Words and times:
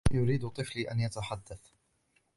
يريد 0.11 0.47
طفلي 0.47 0.91
أن 0.91 0.99
يتحدث. 0.99 1.59